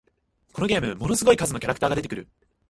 [0.53, 2.27] このゲーム、ものすごい数のキャラクターが出てくる